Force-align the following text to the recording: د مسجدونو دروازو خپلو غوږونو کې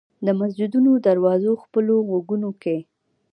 د 0.25 0.27
مسجدونو 0.39 0.91
دروازو 1.07 1.51
خپلو 1.63 1.95
غوږونو 2.07 2.49
کې 2.61 2.77